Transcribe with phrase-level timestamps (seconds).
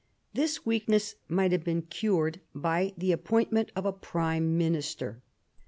[0.33, 5.21] This weakness might have been cured by the appoint ment of a Prime Minister.